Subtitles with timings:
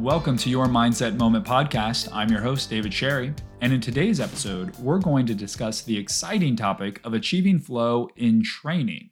[0.00, 2.08] Welcome to your Mindset Moment podcast.
[2.10, 3.34] I'm your host, David Sherry.
[3.60, 8.42] And in today's episode, we're going to discuss the exciting topic of achieving flow in
[8.42, 9.10] training.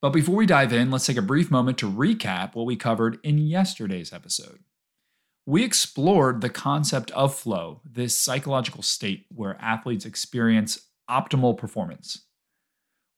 [0.00, 3.18] But before we dive in, let's take a brief moment to recap what we covered
[3.24, 4.60] in yesterday's episode.
[5.44, 12.26] We explored the concept of flow, this psychological state where athletes experience optimal performance.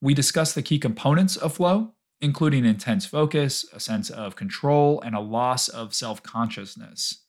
[0.01, 5.15] We discussed the key components of flow, including intense focus, a sense of control, and
[5.15, 7.23] a loss of self consciousness.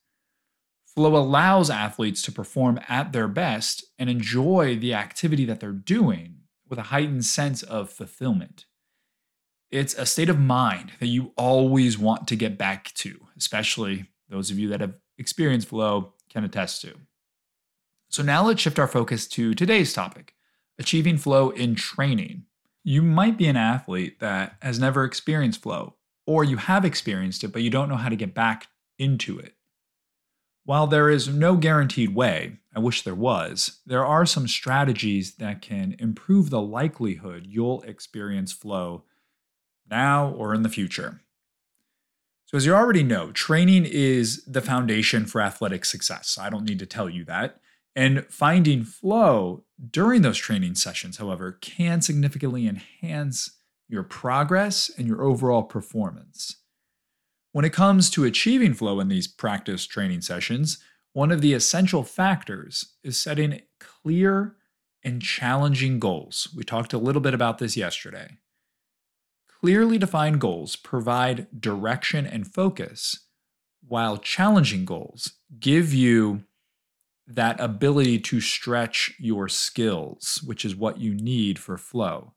[0.86, 6.38] Flow allows athletes to perform at their best and enjoy the activity that they're doing
[6.70, 8.66] with a heightened sense of fulfillment.
[9.72, 14.50] It's a state of mind that you always want to get back to, especially those
[14.52, 16.96] of you that have experienced flow can attest to.
[18.10, 20.34] So now let's shift our focus to today's topic
[20.78, 22.44] achieving flow in training.
[22.88, 25.96] You might be an athlete that has never experienced flow,
[26.28, 28.68] or you have experienced it, but you don't know how to get back
[29.00, 29.56] into it.
[30.66, 35.64] While there is no guaranteed way, I wish there was, there are some strategies that
[35.64, 39.04] can improve the likelihood you'll experience flow
[39.90, 41.22] now or in the future.
[42.46, 46.38] So, as you already know, training is the foundation for athletic success.
[46.40, 47.60] I don't need to tell you that.
[47.96, 53.58] And finding flow during those training sessions, however, can significantly enhance
[53.88, 56.58] your progress and your overall performance.
[57.52, 60.80] When it comes to achieving flow in these practice training sessions,
[61.14, 64.58] one of the essential factors is setting clear
[65.04, 66.50] and challenging goals.
[66.54, 68.40] We talked a little bit about this yesterday.
[69.62, 73.28] Clearly defined goals provide direction and focus,
[73.88, 76.44] while challenging goals give you
[77.28, 82.34] that ability to stretch your skills, which is what you need for flow.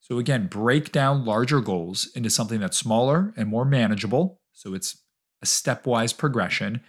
[0.00, 4.40] So, again, break down larger goals into something that's smaller and more manageable.
[4.52, 5.02] So, it's
[5.42, 6.82] a stepwise progression.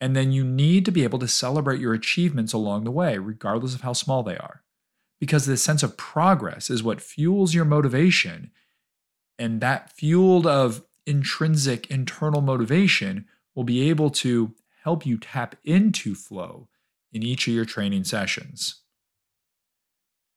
[0.00, 3.74] And then you need to be able to celebrate your achievements along the way, regardless
[3.74, 4.62] of how small they are.
[5.18, 8.50] Because the sense of progress is what fuels your motivation.
[9.38, 14.54] And that fueled of intrinsic internal motivation will be able to
[14.88, 16.66] help you tap into flow
[17.12, 18.84] in each of your training sessions.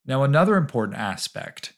[0.05, 1.71] Now, another important aspect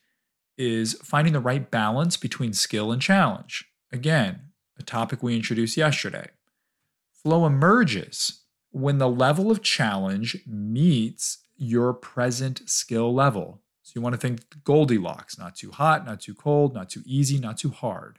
[0.58, 3.66] is finding the right balance between skill and challenge.
[3.92, 4.42] Again,
[4.80, 6.32] a topic we introduced yesterday.
[7.12, 8.42] Flow emerges
[8.72, 13.62] when the level of challenge meets your present skill level.
[13.84, 17.38] So you want to think Goldilocks, not too hot, not too cold, not too easy,
[17.38, 18.18] not too hard.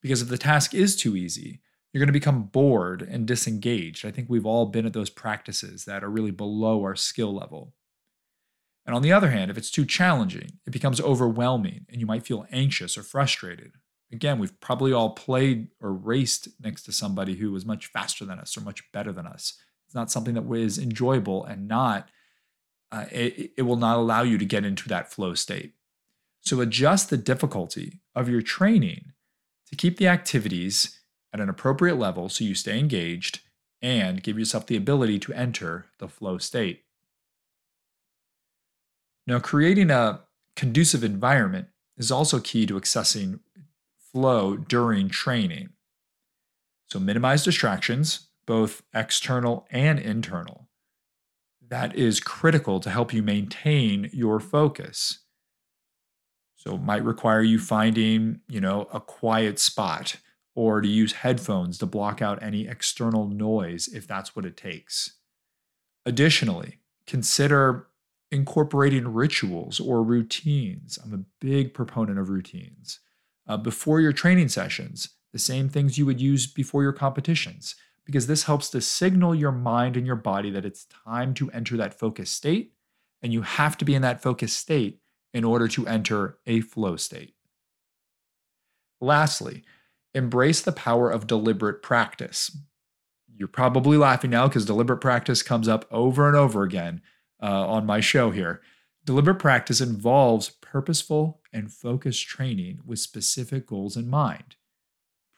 [0.00, 1.62] Because if the task is too easy,
[1.92, 4.04] you're going to become bored and disengaged.
[4.04, 7.72] I think we've all been at those practices that are really below our skill level.
[8.86, 12.26] And on the other hand, if it's too challenging, it becomes overwhelming and you might
[12.26, 13.72] feel anxious or frustrated.
[14.12, 18.38] Again, we've probably all played or raced next to somebody who was much faster than
[18.38, 19.60] us or much better than us.
[19.86, 22.08] It's not something that is enjoyable and not,
[22.90, 25.74] uh, it, it will not allow you to get into that flow state.
[26.40, 29.12] So adjust the difficulty of your training
[29.66, 30.97] to keep the activities
[31.32, 33.40] at an appropriate level so you stay engaged
[33.80, 36.84] and give yourself the ability to enter the flow state.
[39.26, 40.22] Now, creating a
[40.56, 43.40] conducive environment is also key to accessing
[43.98, 45.70] flow during training.
[46.86, 50.68] So, minimize distractions, both external and internal.
[51.68, 55.18] That is critical to help you maintain your focus.
[56.56, 60.16] So, it might require you finding, you know, a quiet spot
[60.58, 65.12] or to use headphones to block out any external noise if that's what it takes.
[66.04, 67.86] Additionally, consider
[68.32, 70.98] incorporating rituals or routines.
[71.00, 72.98] I'm a big proponent of routines.
[73.46, 78.26] Uh, before your training sessions, the same things you would use before your competitions, because
[78.26, 81.96] this helps to signal your mind and your body that it's time to enter that
[81.96, 82.72] focus state.
[83.22, 84.98] And you have to be in that focus state
[85.32, 87.34] in order to enter a flow state.
[89.00, 89.62] Lastly,
[90.14, 92.56] embrace the power of deliberate practice.
[93.34, 97.02] You're probably laughing now because deliberate practice comes up over and over again
[97.42, 98.60] uh, on my show here.
[99.04, 104.56] Deliberate practice involves purposeful and focused training with specific goals in mind.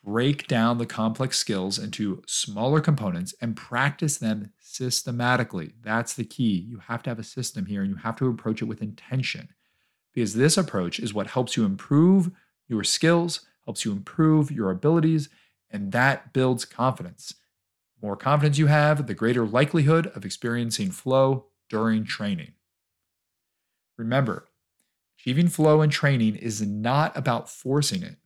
[0.03, 5.75] Break down the complex skills into smaller components and practice them systematically.
[5.83, 6.67] That's the key.
[6.67, 9.51] You have to have a system here and you have to approach it with intention
[10.15, 12.31] because this approach is what helps you improve
[12.67, 15.29] your skills helps you improve your abilities,
[15.71, 17.35] and that builds confidence.
[18.01, 22.55] The more confidence you have, the greater likelihood of experiencing flow during training.
[23.97, 24.49] Remember,
[25.17, 28.17] achieving flow in training is not about forcing it,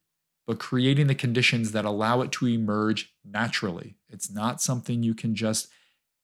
[0.47, 3.97] but creating the conditions that allow it to emerge naturally.
[4.09, 5.69] It's not something you can just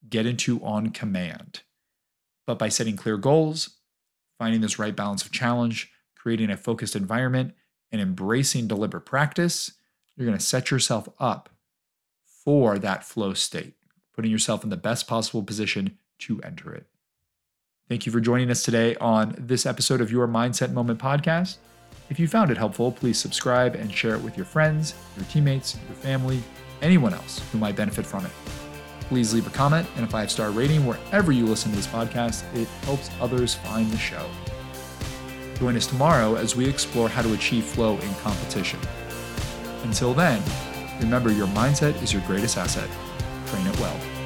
[0.08, 1.60] get into on command.
[2.46, 3.80] But by setting clear goals,
[4.38, 7.52] finding this right balance of challenge, creating a focused environment,
[7.92, 9.72] and embracing deliberate practice,
[10.16, 11.48] you're going to set yourself up
[12.24, 13.74] for that flow state,
[14.14, 16.86] putting yourself in the best possible position to enter it.
[17.88, 21.56] Thank you for joining us today on this episode of Your Mindset Moment podcast.
[22.08, 25.76] If you found it helpful, please subscribe and share it with your friends, your teammates,
[25.88, 26.40] your family,
[26.82, 28.32] anyone else who might benefit from it.
[29.02, 32.44] Please leave a comment and a five star rating wherever you listen to this podcast.
[32.54, 34.24] It helps others find the show.
[35.60, 38.80] Join us tomorrow as we explore how to achieve flow in competition.
[39.82, 40.42] Until then,
[41.00, 42.88] remember your mindset is your greatest asset.
[43.46, 44.19] Train it well.